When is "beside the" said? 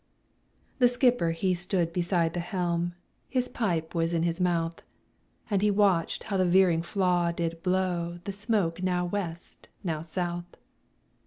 1.93-2.39